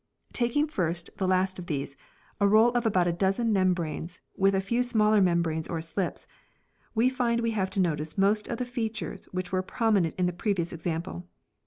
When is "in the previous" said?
10.15-10.73